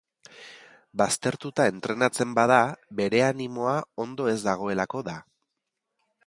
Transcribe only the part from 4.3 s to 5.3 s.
ez dagoelako da.